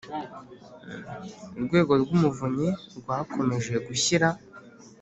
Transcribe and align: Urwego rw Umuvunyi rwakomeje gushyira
Urwego 1.57 1.93
rw 2.03 2.09
Umuvunyi 2.17 2.69
rwakomeje 2.97 3.73
gushyira 3.87 4.27